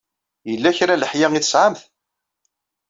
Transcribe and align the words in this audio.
Yella 0.49 0.77
kra 0.77 0.93
n 0.95 0.99
leḥya 1.01 1.27
ay 1.33 1.41
tesɛamt? 1.43 1.81